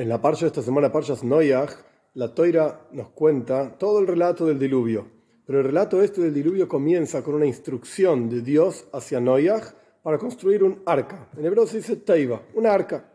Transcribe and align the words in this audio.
En 0.00 0.08
la 0.08 0.18
parcha 0.18 0.46
de 0.46 0.46
esta 0.46 0.62
semana, 0.62 0.90
Parshas 0.90 1.22
Noyach, 1.22 1.72
la 2.14 2.34
Toira 2.34 2.88
nos 2.92 3.10
cuenta 3.10 3.76
todo 3.76 3.98
el 3.98 4.06
relato 4.06 4.46
del 4.46 4.58
diluvio. 4.58 5.06
Pero 5.44 5.58
el 5.58 5.66
relato 5.66 6.02
este 6.02 6.22
del 6.22 6.32
diluvio 6.32 6.66
comienza 6.66 7.22
con 7.22 7.34
una 7.34 7.44
instrucción 7.44 8.30
de 8.30 8.40
Dios 8.40 8.86
hacia 8.94 9.20
Noyach 9.20 9.74
para 10.02 10.16
construir 10.16 10.64
un 10.64 10.80
arca. 10.86 11.28
En 11.36 11.44
hebreo 11.44 11.66
se 11.66 11.76
dice 11.76 11.96
Teiva, 11.96 12.40
una 12.54 12.72
arca. 12.72 13.12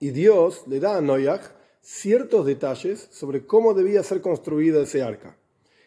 Y 0.00 0.10
Dios 0.10 0.64
le 0.66 0.80
da 0.80 0.96
a 0.96 1.00
Noyach 1.00 1.52
ciertos 1.80 2.44
detalles 2.44 3.06
sobre 3.12 3.46
cómo 3.46 3.72
debía 3.72 4.02
ser 4.02 4.20
construida 4.20 4.82
ese 4.82 5.00
arca. 5.00 5.38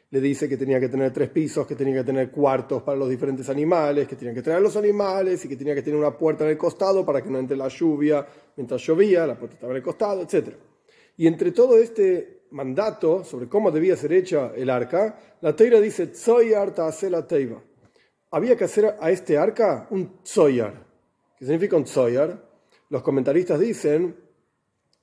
Le 0.09 0.21
dice 0.21 0.47
que 0.47 0.55
tenía 0.55 0.79
que 0.79 0.87
tener 0.87 1.11
tres 1.11 1.29
pisos, 1.29 1.67
que 1.67 1.75
tenía 1.75 1.95
que 1.95 2.05
tener 2.05 2.31
cuartos 2.31 2.81
para 2.83 2.97
los 2.97 3.09
diferentes 3.09 3.49
animales, 3.49 4.07
que 4.07 4.15
tenía 4.15 4.33
que 4.33 4.41
tener 4.41 4.61
los 4.61 4.77
animales 4.77 5.43
y 5.43 5.49
que 5.49 5.57
tenía 5.57 5.75
que 5.75 5.81
tener 5.81 5.99
una 5.99 6.17
puerta 6.17 6.45
en 6.45 6.51
el 6.51 6.57
costado 6.57 7.05
para 7.05 7.21
que 7.21 7.29
no 7.29 7.39
entre 7.39 7.57
la 7.57 7.67
lluvia 7.67 8.25
mientras 8.55 8.81
llovía, 8.81 9.27
la 9.27 9.37
puerta 9.37 9.55
estaba 9.55 9.73
en 9.73 9.77
el 9.77 9.83
costado, 9.83 10.21
etc. 10.21 10.55
Y 11.17 11.27
entre 11.27 11.51
todo 11.51 11.77
este 11.77 12.37
mandato 12.51 13.23
sobre 13.23 13.49
cómo 13.49 13.71
debía 13.71 13.97
ser 13.97 14.13
hecha 14.13 14.53
el 14.55 14.69
arca, 14.69 15.19
la 15.41 15.55
Teira 15.55 15.81
dice, 15.81 16.07
Tzoyar 16.07 16.73
la 17.09 17.27
teiva. 17.27 17.61
Había 18.31 18.55
que 18.55 18.63
hacer 18.63 18.95
a 18.99 19.11
este 19.11 19.37
arca 19.37 19.87
un 19.89 20.23
Tzoyar. 20.23 20.85
¿Qué 21.37 21.45
significa 21.45 21.75
un 21.75 21.83
Tzoyar? 21.83 22.47
Los 22.89 23.01
comentaristas 23.01 23.59
dicen 23.59 24.15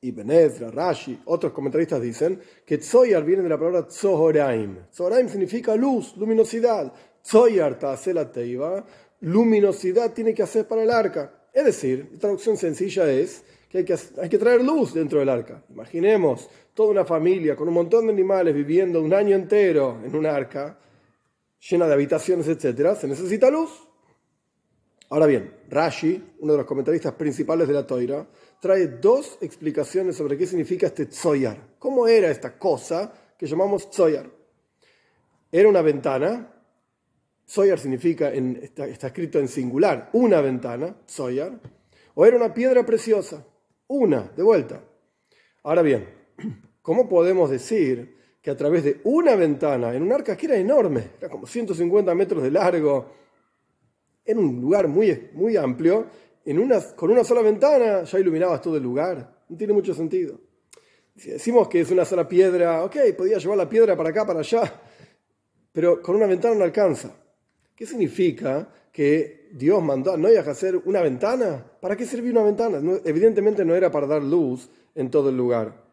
Ibn 0.04 0.30
Ezra, 0.30 0.70
Rashi, 0.70 1.18
otros 1.24 1.52
comentaristas 1.52 2.00
dicen 2.00 2.38
que 2.66 2.78
Tzoyar 2.78 3.24
viene 3.24 3.42
de 3.42 3.48
la 3.48 3.58
palabra 3.58 3.86
Tzohoraim. 3.86 4.90
Tzohoraim 4.90 5.28
significa 5.28 5.74
luz, 5.74 6.14
luminosidad. 6.16 6.92
Tzoyar 7.22 7.78
la 8.12 8.30
teiva, 8.30 8.84
luminosidad 9.20 10.12
tiene 10.12 10.34
que 10.34 10.42
hacer 10.42 10.68
para 10.68 10.82
el 10.82 10.90
arca. 10.90 11.48
Es 11.52 11.64
decir, 11.64 12.10
la 12.12 12.18
traducción 12.18 12.56
sencilla 12.58 13.10
es 13.10 13.44
que 13.70 13.78
hay, 13.78 13.84
que 13.84 13.96
hay 14.20 14.28
que 14.28 14.38
traer 14.38 14.62
luz 14.62 14.92
dentro 14.92 15.20
del 15.20 15.30
arca. 15.30 15.64
Imaginemos 15.70 16.50
toda 16.74 16.90
una 16.90 17.06
familia 17.06 17.56
con 17.56 17.68
un 17.68 17.74
montón 17.74 18.06
de 18.06 18.12
animales 18.12 18.54
viviendo 18.54 19.00
un 19.00 19.14
año 19.14 19.34
entero 19.34 20.00
en 20.04 20.14
un 20.14 20.26
arca, 20.26 20.78
llena 21.70 21.86
de 21.86 21.94
habitaciones, 21.94 22.46
etc. 22.46 22.94
Se 22.94 23.08
necesita 23.08 23.50
luz. 23.50 23.70
Ahora 25.14 25.26
bien, 25.26 25.48
Rashi, 25.70 26.34
uno 26.40 26.54
de 26.54 26.58
los 26.58 26.66
comentaristas 26.66 27.12
principales 27.12 27.68
de 27.68 27.74
la 27.74 27.86
Toira, 27.86 28.26
trae 28.60 28.88
dos 28.88 29.38
explicaciones 29.40 30.16
sobre 30.16 30.36
qué 30.36 30.44
significa 30.44 30.88
este 30.88 31.06
tzoyar. 31.06 31.76
¿Cómo 31.78 32.08
era 32.08 32.32
esta 32.32 32.58
cosa 32.58 33.12
que 33.38 33.46
llamamos 33.46 33.88
tzoyar? 33.90 34.28
Era 35.52 35.68
una 35.68 35.82
ventana. 35.82 36.52
Tzoyar 37.46 37.78
significa, 37.78 38.32
está, 38.32 38.86
escrito 38.88 39.38
en 39.38 39.46
singular, 39.46 40.10
una 40.14 40.40
ventana, 40.40 40.96
tzoyar. 41.06 41.60
O 42.16 42.26
era 42.26 42.36
una 42.36 42.52
piedra 42.52 42.84
preciosa, 42.84 43.46
una, 43.86 44.32
de 44.36 44.42
vuelta. 44.42 44.82
Ahora 45.62 45.82
bien, 45.82 46.08
¿cómo 46.82 47.08
podemos 47.08 47.50
decir 47.50 48.16
que 48.42 48.50
a 48.50 48.56
través 48.56 48.82
de 48.82 49.00
una 49.04 49.36
ventana, 49.36 49.94
en 49.94 50.02
un 50.02 50.10
arca 50.10 50.36
que 50.36 50.46
era 50.46 50.56
enorme, 50.56 51.10
era 51.20 51.28
como 51.28 51.46
150 51.46 52.12
metros 52.16 52.42
de 52.42 52.50
largo, 52.50 53.22
en 54.24 54.38
un 54.38 54.60
lugar 54.60 54.88
muy, 54.88 55.30
muy 55.32 55.56
amplio, 55.56 56.06
con 56.96 57.10
una 57.10 57.24
sola 57.24 57.40
ventana 57.42 58.04
ya 58.04 58.18
iluminabas 58.18 58.60
todo 58.60 58.76
el 58.76 58.82
lugar. 58.82 59.44
No 59.48 59.56
tiene 59.56 59.72
mucho 59.72 59.94
sentido. 59.94 60.38
Si 61.16 61.30
decimos 61.30 61.68
que 61.68 61.80
es 61.80 61.90
una 61.90 62.04
sola 62.04 62.28
piedra, 62.28 62.84
ok, 62.84 62.96
podía 63.16 63.38
llevar 63.38 63.56
la 63.56 63.68
piedra 63.68 63.96
para 63.96 64.10
acá, 64.10 64.26
para 64.26 64.40
allá, 64.40 64.80
pero 65.72 66.02
con 66.02 66.16
una 66.16 66.26
ventana 66.26 66.54
no 66.56 66.64
alcanza. 66.64 67.14
¿Qué 67.74 67.86
significa 67.86 68.68
que 68.92 69.48
Dios 69.52 69.82
mandó 69.82 70.12
a 70.12 70.16
Noé 70.16 70.38
a 70.38 70.42
hacer 70.42 70.76
una 70.84 71.00
ventana? 71.00 71.64
¿Para 71.80 71.96
qué 71.96 72.04
sirvió 72.04 72.32
una 72.32 72.42
ventana? 72.42 72.80
evidentemente 73.04 73.64
no 73.64 73.74
era 73.74 73.90
para 73.90 74.06
dar 74.06 74.22
luz 74.22 74.68
en 74.94 75.10
todo 75.10 75.28
el 75.28 75.36
lugar. 75.36 75.84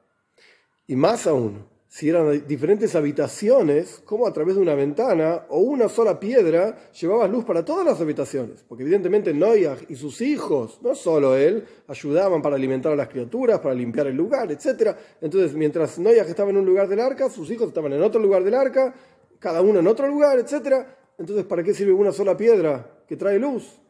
Y 0.88 0.96
más 0.96 1.28
aún, 1.28 1.66
si 1.94 2.08
eran 2.08 2.48
diferentes 2.48 2.96
habitaciones, 2.96 4.02
como 4.06 4.26
a 4.26 4.32
través 4.32 4.56
de 4.56 4.62
una 4.62 4.76
ventana 4.76 5.44
o 5.50 5.60
una 5.60 5.90
sola 5.90 6.22
piedra 6.22 6.90
llevaba 6.94 7.28
luz 7.28 7.44
para 7.44 7.66
todas 7.66 7.86
las 7.86 8.00
habitaciones. 8.00 8.64
Porque 8.66 8.84
evidentemente 8.84 9.34
Noyag 9.34 9.80
y 9.90 9.96
sus 9.96 10.22
hijos, 10.22 10.80
no 10.82 10.96
solo 10.96 11.36
él, 11.36 11.66
ayudaban 11.90 12.42
para 12.42 12.56
alimentar 12.56 12.94
a 12.94 12.96
las 12.96 13.10
criaturas, 13.10 13.60
para 13.60 13.76
limpiar 13.76 14.08
el 14.08 14.16
lugar, 14.16 14.50
etc. 14.54 14.96
Entonces, 15.20 15.54
mientras 15.54 16.00
Noyag 16.00 16.30
estaba 16.30 16.50
en 16.50 16.58
un 16.60 16.66
lugar 16.66 16.88
del 16.88 17.02
arca, 17.02 17.30
sus 17.30 17.52
hijos 17.52 17.68
estaban 17.68 17.92
en 17.92 18.02
otro 18.02 18.22
lugar 18.22 18.46
del 18.46 18.54
arca, 18.54 18.96
cada 19.38 19.62
uno 19.62 19.82
en 19.82 19.88
otro 19.88 20.08
lugar, 20.08 20.40
etc. 20.40 20.88
Entonces, 21.18 21.44
¿para 21.44 21.62
qué 21.62 21.74
sirve 21.74 21.92
una 21.92 22.14
sola 22.14 22.38
piedra 22.38 23.04
que 23.06 23.18
trae 23.18 23.38
luz? 23.38 23.82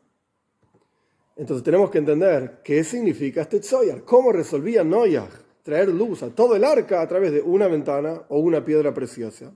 Entonces 1.35 1.63
tenemos 1.63 1.91
que 1.91 1.99
entender 1.99 2.61
qué 2.63 2.83
significa 2.83 3.41
este 3.41 3.59
Tzoyar, 3.59 4.03
cómo 4.05 4.31
resolvía 4.31 4.83
Noyag 4.83 5.29
traer 5.63 5.89
luz 5.89 6.23
a 6.23 6.29
todo 6.29 6.55
el 6.55 6.63
arca 6.63 7.01
a 7.01 7.07
través 7.07 7.31
de 7.31 7.41
una 7.41 7.67
ventana 7.67 8.23
o 8.29 8.39
una 8.39 8.63
piedra 8.63 8.93
preciosa. 8.93 9.53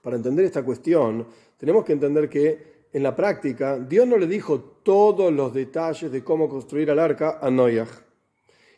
Para 0.00 0.16
entender 0.16 0.44
esta 0.44 0.64
cuestión, 0.64 1.26
tenemos 1.56 1.84
que 1.84 1.92
entender 1.92 2.28
que 2.28 2.72
en 2.92 3.02
la 3.02 3.14
práctica 3.14 3.78
Dios 3.78 4.06
no 4.06 4.16
le 4.16 4.26
dijo 4.26 4.60
todos 4.82 5.32
los 5.32 5.54
detalles 5.54 6.10
de 6.10 6.22
cómo 6.22 6.48
construir 6.48 6.90
el 6.90 6.98
arca 6.98 7.38
a 7.40 7.50
Noyaj. 7.50 7.88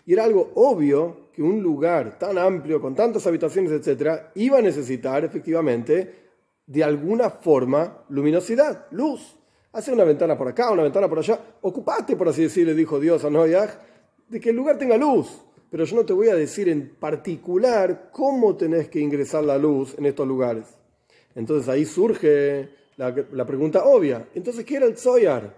Y 0.07 0.13
era 0.13 0.25
algo 0.25 0.53
obvio 0.55 1.31
que 1.33 1.43
un 1.43 1.63
lugar 1.63 2.19
tan 2.19 2.37
amplio, 2.39 2.81
con 2.81 2.95
tantas 2.95 3.27
habitaciones, 3.27 3.73
etc., 3.73 4.31
iba 4.35 4.59
a 4.59 4.63
necesitar 4.63 5.25
efectivamente 5.25 6.25
de 6.67 6.85
alguna 6.85 7.31
forma 7.31 8.05
luminosidad, 8.11 8.87
luz. 8.91 9.37
Hace 9.73 9.93
una 9.93 10.05
ventana 10.05 10.39
por 10.39 10.49
acá, 10.49 10.71
una 10.71 10.83
ventana 10.85 11.09
por 11.09 11.19
allá. 11.19 11.41
Ocupate, 11.63 12.17
por 12.17 12.29
así 12.29 12.43
decirlo, 12.43 12.75
dijo 12.75 13.01
Dios 13.01 13.25
a 13.25 13.31
Noyaj, 13.31 13.71
de 14.29 14.41
que 14.41 14.51
el 14.51 14.57
lugar 14.57 14.79
tenga 14.79 14.97
luz 14.97 15.44
pero 15.71 15.85
yo 15.85 15.97
no 15.97 16.05
te 16.05 16.13
voy 16.13 16.29
a 16.29 16.35
decir 16.35 16.69
en 16.69 16.95
particular 16.97 18.11
cómo 18.13 18.57
tenés 18.57 18.89
que 18.89 19.01
ingresar 19.01 19.45
la 19.45 19.59
luz 19.59 19.95
en 19.99 20.07
estos 20.07 20.27
lugares. 20.27 20.67
Entonces 21.35 21.69
ahí 21.69 21.85
surge 21.85 22.69
la, 22.97 23.47
pregunta 23.47 23.85
obvia. 23.85 24.29
Entonces, 24.35 24.65
¿qué 24.65 24.77
era 24.77 24.87
el 24.87 24.97
Zoyar? 24.97 25.55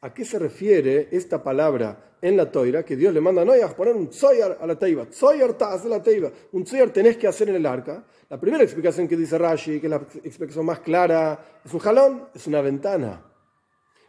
¿A 0.00 0.12
qué 0.12 0.24
se 0.24 0.38
refiere 0.38 1.08
esta 1.10 1.42
palabra 1.42 2.16
en 2.22 2.36
la 2.36 2.50
toira 2.50 2.84
que 2.84 2.96
Dios 2.96 3.14
le 3.14 3.20
manda 3.20 3.42
a 3.42 3.44
Noyah 3.44 3.68
poner 3.76 3.94
un 3.94 4.12
Zoyar 4.12 4.58
a 4.60 4.66
la 4.66 4.78
teiva? 4.78 5.06
Zoyar 5.12 5.56
hace 5.60 5.88
la 5.88 6.02
teiva. 6.02 6.30
Un 6.52 6.66
Zoyar 6.66 6.90
tenés 6.90 7.16
que 7.16 7.28
hacer 7.28 7.48
en 7.50 7.56
el 7.56 7.66
arca. 7.66 8.04
La 8.28 8.40
primera 8.40 8.64
explicación 8.64 9.06
que 9.06 9.16
dice 9.16 9.38
Rashi, 9.38 9.78
que 9.80 9.86
es 9.86 9.90
la 9.90 9.96
explicación 10.24 10.64
más 10.64 10.80
clara, 10.80 11.60
es 11.64 11.72
un 11.72 11.80
jalón, 11.80 12.28
es 12.34 12.46
una 12.46 12.60
ventana. 12.60 13.24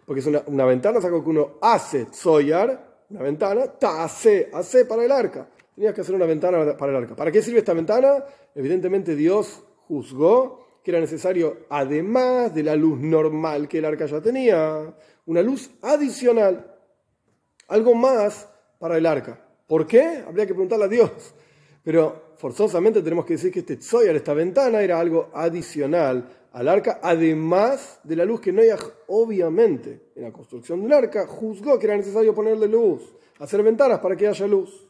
Porque 0.05 0.21
es 0.21 0.25
una, 0.25 0.43
una 0.47 0.65
ventana, 0.65 0.99
es 0.99 1.05
que 1.05 1.11
uno 1.11 1.57
hace 1.61 2.07
Zoyar 2.13 2.90
una 3.11 3.23
ventana, 3.23 3.73
hace, 3.81 4.49
hace 4.53 4.85
para 4.85 5.03
el 5.03 5.11
arca. 5.11 5.47
Tenías 5.75 5.93
que 5.93 6.01
hacer 6.01 6.15
una 6.15 6.25
ventana 6.25 6.77
para 6.77 6.91
el 6.91 7.03
arca. 7.03 7.15
¿Para 7.15 7.31
qué 7.31 7.41
sirve 7.41 7.59
esta 7.59 7.73
ventana? 7.73 8.23
Evidentemente 8.55 9.15
Dios 9.15 9.63
juzgó 9.87 10.79
que 10.83 10.91
era 10.91 10.99
necesario, 10.99 11.65
además 11.69 12.55
de 12.55 12.63
la 12.63 12.75
luz 12.75 12.99
normal 12.99 13.67
que 13.67 13.79
el 13.79 13.85
arca 13.85 14.05
ya 14.05 14.21
tenía, 14.21 14.95
una 15.25 15.41
luz 15.41 15.69
adicional, 15.81 16.73
algo 17.67 17.93
más 17.93 18.49
para 18.79 18.97
el 18.97 19.05
arca. 19.05 19.39
¿Por 19.67 19.85
qué? 19.85 20.23
Habría 20.25 20.47
que 20.47 20.53
preguntarle 20.53 20.85
a 20.85 20.87
Dios. 20.87 21.11
Pero 21.83 22.33
forzosamente 22.37 23.01
tenemos 23.01 23.25
que 23.25 23.33
decir 23.33 23.51
que 23.51 23.59
este 23.59 23.77
tzoyar, 23.77 24.15
esta 24.15 24.33
ventana, 24.33 24.81
era 24.81 24.99
algo 24.99 25.29
adicional 25.33 26.40
al 26.51 26.67
arca, 26.67 26.99
además 27.01 27.99
de 28.03 28.15
la 28.15 28.25
luz 28.25 28.41
que 28.41 28.51
Noah, 28.51 28.77
obviamente, 29.07 30.01
en 30.15 30.23
la 30.23 30.31
construcción 30.31 30.81
del 30.83 30.93
arca, 30.93 31.25
juzgó 31.25 31.79
que 31.79 31.87
era 31.87 31.95
necesario 31.95 32.35
ponerle 32.35 32.67
luz, 32.67 33.13
hacer 33.39 33.63
ventanas 33.63 33.99
para 33.99 34.15
que 34.15 34.27
haya 34.27 34.47
luz. 34.47 34.87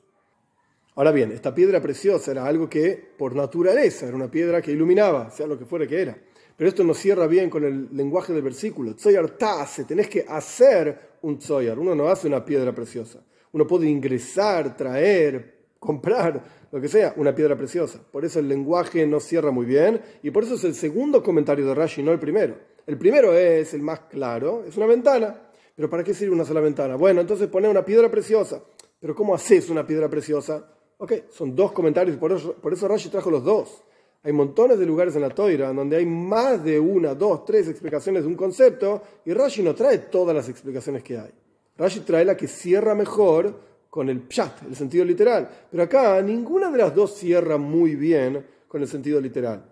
Ahora 0.95 1.11
bien, 1.11 1.31
esta 1.31 1.53
piedra 1.53 1.81
preciosa 1.81 2.31
era 2.31 2.45
algo 2.45 2.67
que, 2.67 3.11
por 3.17 3.35
naturaleza, 3.35 4.07
era 4.07 4.16
una 4.16 4.29
piedra 4.29 4.61
que 4.61 4.71
iluminaba, 4.71 5.29
sea 5.29 5.47
lo 5.47 5.57
que 5.57 5.66
fuera 5.66 5.88
que 5.88 6.01
era. 6.01 6.17
Pero 6.57 6.69
esto 6.69 6.83
no 6.83 6.94
cierra 6.94 7.27
bien 7.27 7.50
con 7.50 7.63
el 7.63 7.95
lenguaje 7.95 8.33
del 8.33 8.41
versículo. 8.41 8.95
Tzoyar 8.95 9.31
tase, 9.31 9.85
tenés 9.85 10.09
que 10.09 10.25
hacer 10.27 11.18
un 11.21 11.38
tzoyar. 11.39 11.80
Uno 11.80 11.95
no 11.95 12.09
hace 12.09 12.27
una 12.27 12.44
piedra 12.44 12.74
preciosa. 12.74 13.24
Uno 13.53 13.65
puede 13.65 13.88
ingresar, 13.88 14.75
traer, 14.75 15.61
comprar, 15.81 16.44
lo 16.72 16.80
que 16.80 16.88
sea, 16.88 17.12
una 17.18 17.33
piedra 17.33 17.57
preciosa. 17.57 18.00
Por 18.12 18.24
eso 18.24 18.38
el 18.38 18.48
lenguaje 18.48 19.07
no 19.07 19.19
cierra 19.19 19.50
muy 19.50 19.66
bien 19.66 20.00
y 20.22 20.30
por 20.30 20.44
eso 20.44 20.54
es 20.54 20.63
el 20.63 20.75
segundo 20.75 21.24
comentario 21.24 21.66
de 21.66 21.74
Rashi, 21.74 22.04
no 22.04 22.12
el 22.12 22.19
primero. 22.19 22.56
El 22.86 23.00
primero 23.00 23.33
es 23.33 23.74
el 23.74 23.81
más 23.81 24.01
claro, 24.01 24.63
es 24.63 24.78
una 24.78 24.86
ventana. 24.86 25.42
Pero 25.75 25.89
¿para 25.89 26.04
qué 26.04 26.13
sirve 26.13 26.36
una 26.36 26.45
sola 26.45 26.62
ventana? 26.62 26.95
Bueno, 26.98 27.22
entonces 27.22 27.48
pone 27.48 27.68
una 27.68 27.83
piedra 27.83 28.12
preciosa. 28.12 28.62
Pero 29.00 29.16
¿cómo 29.16 29.33
haces 29.33 29.72
una 29.72 29.86
piedra 29.86 30.07
preciosa? 30.07 30.72
Ok, 31.00 31.13
son 31.31 31.56
dos 31.56 31.72
comentarios, 31.72 32.16
por 32.18 32.31
eso, 32.31 32.54
por 32.54 32.74
eso 32.74 32.88
Rashi 32.88 33.10
trajo 33.10 33.31
los 33.31 33.44
dos. 33.44 33.84
Hay 34.22 34.31
montones 34.31 34.77
de 34.77 34.86
lugares 34.86 35.16
en 35.16 35.24
la 35.24 35.31
Toira 35.31 35.74
donde 35.74 35.98
hay 35.98 36.06
más 36.06 36.63
de 36.63 36.80
una, 36.80 37.16
dos, 37.16 37.44
tres 37.44 37.68
explicaciones 37.68 38.22
de 38.22 38.27
un 38.27 38.36
concepto 38.36 39.01
y 39.25 39.34
Rashi 39.34 39.63
no 39.63 39.74
trae 39.74 39.98
todas 39.98 40.36
las 40.36 40.48
explicaciones 40.48 41.01
que 41.01 41.18
hay. 41.18 41.31
Rashi 41.75 42.01
trae 42.01 42.24
la 42.24 42.38
que 42.38 42.48
cierra 42.48 42.94
mejor 42.94 43.70
con 43.91 44.09
el 44.09 44.21
pshat, 44.21 44.63
el 44.69 44.75
sentido 44.75 45.03
literal. 45.03 45.49
Pero 45.69 45.83
acá 45.83 46.21
ninguna 46.21 46.71
de 46.71 46.77
las 46.77 46.95
dos 46.95 47.17
cierra 47.17 47.57
muy 47.57 47.95
bien 47.95 48.43
con 48.67 48.81
el 48.81 48.88
sentido 48.88 49.19
literal. 49.19 49.65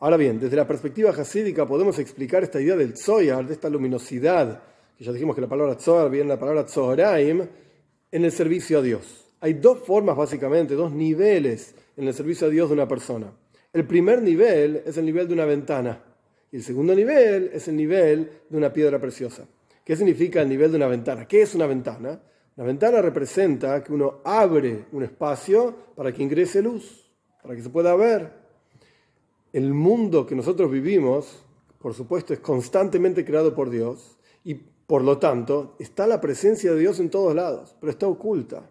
Ahora 0.00 0.16
bien, 0.16 0.40
desde 0.40 0.56
la 0.56 0.66
perspectiva 0.66 1.10
hasídica 1.10 1.66
podemos 1.68 1.96
explicar 2.00 2.42
esta 2.42 2.60
idea 2.60 2.74
del 2.74 2.94
tzoyar, 2.94 3.46
de 3.46 3.54
esta 3.54 3.70
luminosidad, 3.70 4.60
que 4.98 5.04
ya 5.04 5.12
dijimos 5.12 5.36
que 5.36 5.42
la 5.42 5.48
palabra 5.48 5.76
tzoyar 5.76 6.10
viene 6.10 6.24
de 6.24 6.34
la 6.34 6.40
palabra 6.40 6.66
tzoraim, 6.66 7.46
en 8.10 8.24
el 8.24 8.32
servicio 8.32 8.80
a 8.80 8.82
Dios. 8.82 9.26
Hay 9.40 9.54
dos 9.54 9.78
formas, 9.86 10.16
básicamente, 10.16 10.74
dos 10.74 10.90
niveles 10.90 11.74
en 11.96 12.08
el 12.08 12.12
servicio 12.12 12.48
a 12.48 12.50
Dios 12.50 12.68
de 12.70 12.74
una 12.74 12.88
persona. 12.88 13.32
El 13.72 13.86
primer 13.86 14.20
nivel 14.20 14.82
es 14.84 14.98
el 14.98 15.04
nivel 15.04 15.28
de 15.28 15.34
una 15.34 15.44
ventana 15.44 16.02
y 16.50 16.56
el 16.56 16.64
segundo 16.64 16.92
nivel 16.92 17.50
es 17.52 17.68
el 17.68 17.76
nivel 17.76 18.30
de 18.48 18.56
una 18.56 18.72
piedra 18.72 18.98
preciosa. 18.98 19.46
¿Qué 19.84 19.94
significa 19.94 20.42
el 20.42 20.48
nivel 20.48 20.72
de 20.72 20.76
una 20.76 20.88
ventana? 20.88 21.28
¿Qué 21.28 21.42
es 21.42 21.54
una 21.54 21.66
ventana? 21.66 22.20
La 22.56 22.64
ventana 22.64 23.00
representa 23.00 23.82
que 23.82 23.92
uno 23.92 24.20
abre 24.24 24.86
un 24.92 25.02
espacio 25.02 25.74
para 25.94 26.12
que 26.12 26.22
ingrese 26.22 26.62
luz, 26.62 27.10
para 27.42 27.54
que 27.54 27.62
se 27.62 27.70
pueda 27.70 27.94
ver. 27.94 28.32
El 29.52 29.72
mundo 29.72 30.26
que 30.26 30.34
nosotros 30.34 30.70
vivimos, 30.70 31.44
por 31.78 31.94
supuesto, 31.94 32.32
es 32.32 32.40
constantemente 32.40 33.24
creado 33.24 33.54
por 33.54 33.70
Dios 33.70 34.18
y 34.44 34.54
por 34.54 35.02
lo 35.02 35.18
tanto 35.18 35.76
está 35.78 36.06
la 36.06 36.20
presencia 36.20 36.72
de 36.72 36.80
Dios 36.80 36.98
en 37.00 37.10
todos 37.10 37.34
lados, 37.34 37.76
pero 37.80 37.90
está 37.90 38.08
oculta. 38.08 38.68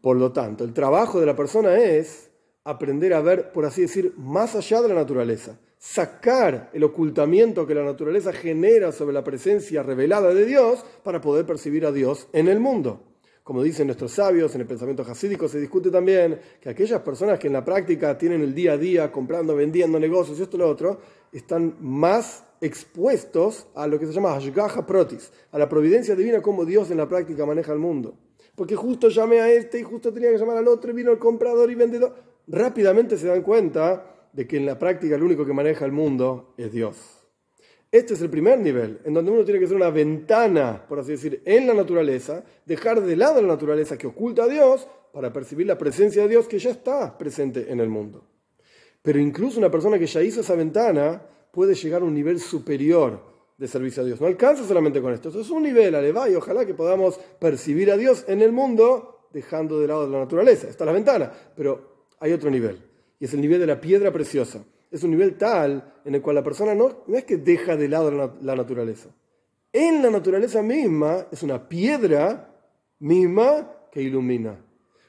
Por 0.00 0.16
lo 0.16 0.32
tanto, 0.32 0.64
el 0.64 0.72
trabajo 0.72 1.18
de 1.18 1.26
la 1.26 1.34
persona 1.34 1.76
es 1.76 2.30
aprender 2.64 3.14
a 3.14 3.20
ver, 3.20 3.52
por 3.52 3.64
así 3.64 3.82
decir, 3.82 4.14
más 4.16 4.54
allá 4.54 4.82
de 4.82 4.88
la 4.88 4.94
naturaleza, 4.94 5.58
sacar 5.78 6.70
el 6.72 6.84
ocultamiento 6.84 7.66
que 7.66 7.74
la 7.74 7.84
naturaleza 7.84 8.32
genera 8.32 8.92
sobre 8.92 9.14
la 9.14 9.24
presencia 9.24 9.82
revelada 9.82 10.34
de 10.34 10.44
Dios 10.44 10.84
para 11.02 11.20
poder 11.20 11.46
percibir 11.46 11.86
a 11.86 11.92
Dios 11.92 12.28
en 12.32 12.48
el 12.48 12.60
mundo. 12.60 13.04
Como 13.44 13.62
dicen 13.62 13.86
nuestros 13.86 14.12
sabios, 14.12 14.54
en 14.54 14.60
el 14.60 14.66
pensamiento 14.66 15.04
jasídico 15.04 15.48
se 15.48 15.58
discute 15.58 15.90
también 15.90 16.38
que 16.60 16.68
aquellas 16.68 17.00
personas 17.00 17.38
que 17.38 17.46
en 17.46 17.54
la 17.54 17.64
práctica 17.64 18.18
tienen 18.18 18.42
el 18.42 18.54
día 18.54 18.72
a 18.72 18.76
día 18.76 19.10
comprando, 19.10 19.56
vendiendo 19.56 19.98
negocios 19.98 20.38
y 20.38 20.42
esto 20.42 20.56
y 20.56 20.60
lo 20.60 20.68
otro, 20.68 21.00
están 21.32 21.76
más 21.80 22.44
expuestos 22.60 23.68
a 23.74 23.86
lo 23.86 23.98
que 23.98 24.06
se 24.06 24.12
llama 24.12 24.34
Ashgaha 24.34 24.84
Protis, 24.84 25.32
a 25.52 25.58
la 25.58 25.68
providencia 25.68 26.14
divina 26.14 26.42
como 26.42 26.66
Dios 26.66 26.90
en 26.90 26.98
la 26.98 27.08
práctica 27.08 27.46
maneja 27.46 27.72
el 27.72 27.78
mundo. 27.78 28.18
Porque 28.54 28.76
justo 28.76 29.08
llamé 29.08 29.40
a 29.40 29.50
este 29.50 29.78
y 29.78 29.82
justo 29.82 30.12
tenía 30.12 30.30
que 30.30 30.38
llamar 30.38 30.58
al 30.58 30.68
otro 30.68 30.90
y 30.90 30.94
vino 30.94 31.12
el 31.12 31.18
comprador 31.18 31.70
y 31.70 31.74
vendedor. 31.74 32.16
Rápidamente 32.48 33.16
se 33.16 33.28
dan 33.28 33.42
cuenta 33.42 34.17
de 34.32 34.46
que 34.46 34.56
en 34.56 34.66
la 34.66 34.78
práctica 34.78 35.16
el 35.16 35.22
único 35.22 35.44
que 35.44 35.52
maneja 35.52 35.84
el 35.84 35.92
mundo 35.92 36.54
es 36.56 36.72
Dios. 36.72 37.18
Este 37.90 38.12
es 38.12 38.20
el 38.20 38.28
primer 38.28 38.58
nivel, 38.58 39.00
en 39.04 39.14
donde 39.14 39.30
uno 39.30 39.44
tiene 39.44 39.58
que 39.58 39.66
ser 39.66 39.76
una 39.76 39.88
ventana, 39.88 40.84
por 40.86 40.98
así 40.98 41.12
decir, 41.12 41.42
en 41.46 41.66
la 41.66 41.72
naturaleza, 41.72 42.44
dejar 42.66 43.00
de 43.00 43.16
lado 43.16 43.40
la 43.40 43.48
naturaleza 43.48 43.96
que 43.96 44.06
oculta 44.06 44.44
a 44.44 44.48
Dios 44.48 44.86
para 45.10 45.32
percibir 45.32 45.66
la 45.66 45.78
presencia 45.78 46.22
de 46.22 46.28
Dios 46.28 46.46
que 46.48 46.58
ya 46.58 46.70
está 46.70 47.16
presente 47.16 47.72
en 47.72 47.80
el 47.80 47.88
mundo. 47.88 48.26
Pero 49.00 49.18
incluso 49.18 49.58
una 49.58 49.70
persona 49.70 49.98
que 49.98 50.06
ya 50.06 50.22
hizo 50.22 50.42
esa 50.42 50.54
ventana 50.54 51.22
puede 51.50 51.74
llegar 51.74 52.02
a 52.02 52.04
un 52.04 52.12
nivel 52.12 52.40
superior 52.40 53.22
de 53.56 53.66
servicio 53.66 54.02
a 54.02 54.06
Dios. 54.06 54.20
No 54.20 54.26
alcanza 54.26 54.64
solamente 54.64 55.00
con 55.00 55.14
esto, 55.14 55.30
eso 55.30 55.40
es 55.40 55.48
un 55.48 55.62
nivel, 55.62 55.94
aleva, 55.94 56.26
ojalá 56.36 56.66
que 56.66 56.74
podamos 56.74 57.18
percibir 57.40 57.90
a 57.90 57.96
Dios 57.96 58.26
en 58.28 58.42
el 58.42 58.52
mundo 58.52 59.28
dejando 59.32 59.80
de 59.80 59.88
lado 59.88 60.06
la 60.06 60.18
naturaleza. 60.18 60.68
Está 60.68 60.84
la 60.84 60.92
ventana, 60.92 61.32
pero 61.56 62.06
hay 62.20 62.32
otro 62.32 62.50
nivel 62.50 62.87
y 63.18 63.24
es 63.24 63.34
el 63.34 63.40
nivel 63.40 63.60
de 63.60 63.66
la 63.66 63.80
piedra 63.80 64.12
preciosa. 64.12 64.64
Es 64.90 65.02
un 65.02 65.10
nivel 65.10 65.36
tal 65.36 66.00
en 66.04 66.14
el 66.14 66.22
cual 66.22 66.36
la 66.36 66.42
persona 66.42 66.74
no, 66.74 67.04
no 67.06 67.16
es 67.16 67.24
que 67.24 67.36
deja 67.36 67.76
de 67.76 67.88
lado 67.88 68.10
la, 68.10 68.54
naturaleza. 68.54 69.10
En 69.72 70.02
la 70.02 70.10
naturaleza 70.10 70.62
misma 70.62 71.26
es 71.30 71.42
una 71.42 71.68
piedra 71.68 72.54
misma 73.00 73.70
que 73.92 74.02
ilumina. 74.02 74.64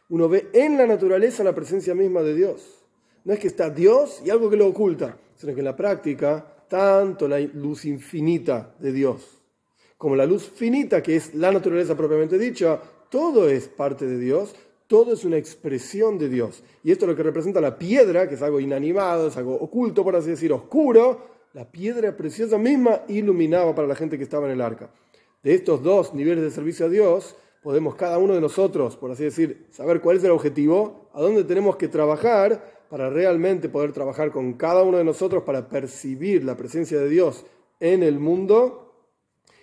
Uno 0.10 0.28
ve 0.28 0.50
en 0.54 0.78
la 0.78 0.86
naturaleza 0.86 1.44
la 1.44 1.56
presencia 1.56 1.96
misma 1.96 2.22
de 2.22 2.36
Dios. 2.36 2.86
No 3.24 3.34
es 3.34 3.40
que 3.40 3.48
está 3.48 3.70
Dios 3.70 4.22
y 4.26 4.30
algo 4.30 4.50
que 4.50 4.58
lo 4.58 4.68
oculta, 4.68 5.18
sino 5.36 5.54
que 5.54 5.60
en 5.60 5.66
la 5.66 5.76
práctica, 5.76 6.66
tanto 6.68 7.28
la 7.28 7.40
luz 7.40 7.86
infinita 7.86 8.76
de 8.80 8.92
Dios 8.92 9.40
como 10.00 10.16
la 10.16 10.26
luz 10.26 10.50
finita, 10.56 11.04
que 11.04 11.18
es 11.18 11.36
la 11.36 11.52
naturaleza 11.52 11.96
propiamente 11.96 12.38
dicha, 12.38 12.82
todo 13.10 13.50
es 13.50 13.68
parte 13.68 14.06
de 14.06 14.18
Dios, 14.18 14.56
todo 14.90 15.14
es 15.14 15.24
una 15.24 15.38
expresión 15.38 16.18
de 16.18 16.30
Dios. 16.30 16.64
Y 16.84 16.92
esto 16.92 17.06
es 17.06 17.10
lo 17.10 17.16
que 17.16 17.22
representa 17.22 17.62
la 17.62 17.78
piedra, 17.78 18.28
que 18.28 18.34
es 18.34 18.42
algo 18.42 18.60
inanimado, 18.60 19.28
es 19.28 19.38
algo 19.38 19.54
oculto, 19.54 20.04
por 20.04 20.16
así 20.16 20.32
decir, 20.32 20.52
oscuro. 20.52 21.28
La 21.54 21.72
piedra 21.72 22.18
preciosa 22.18 22.58
misma 22.58 23.04
iluminaba 23.08 23.76
para 23.76 23.88
la 23.88 23.94
gente 23.94 24.18
que 24.18 24.24
estaba 24.24 24.48
en 24.48 24.54
el 24.54 24.62
arca. 24.62 24.90
De 25.44 25.54
estos 25.54 25.84
dos 25.84 26.16
niveles 26.16 26.44
de 26.44 26.50
servicio 26.50 26.88
a 26.88 26.90
Dios, 26.90 27.36
podemos 27.62 27.94
cada 27.94 28.18
uno 28.18 28.34
de 28.34 28.42
nosotros, 28.42 28.98
por 28.98 29.12
así 29.12 29.26
decir, 29.26 29.68
saber 29.70 30.02
cuál 30.02 30.18
es 30.18 30.24
el 30.24 30.32
objetivo, 30.32 31.12
a 31.14 31.22
dónde 31.22 31.44
tenemos 31.44 31.76
que 31.76 31.88
trabajar 31.88 32.88
para 32.90 33.12
realmente 33.12 33.70
poder 33.70 33.92
trabajar 33.92 34.32
con 34.32 34.54
cada 34.54 34.82
uno 34.82 34.98
de 34.98 35.04
nosotros 35.04 35.44
para 35.44 35.70
percibir 35.70 36.44
la 36.44 36.58
presencia 36.58 37.00
de 37.00 37.10
Dios 37.10 37.46
en 37.80 38.02
el 38.02 38.20
mundo 38.20 39.06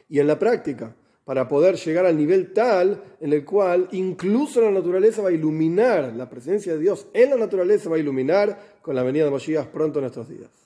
y 0.08 0.20
en 0.20 0.28
la 0.28 0.38
práctica 0.38 0.94
para 1.26 1.49
poder 1.49 1.75
llegar 1.75 2.06
al 2.06 2.17
nivel 2.17 2.52
tal 2.52 3.02
en 3.20 3.32
el 3.32 3.44
cual 3.44 3.88
incluso 3.90 4.61
la 4.61 4.70
naturaleza 4.70 5.23
va 5.23 5.31
a 5.31 5.32
iluminar, 5.32 6.12
la 6.14 6.31
presencia 6.31 6.75
de 6.75 6.78
Dios 6.78 7.08
en 7.12 7.31
la 7.31 7.37
naturaleza 7.37 7.90
va 7.90 7.96
a 7.96 7.99
iluminar 7.99 8.78
con 8.81 8.94
la 8.94 9.02
venida 9.02 9.25
de 9.25 9.32
Moshiach 9.32 9.67
pronto 9.67 9.99
en 9.99 10.05
estos 10.05 10.28
días. 10.28 10.66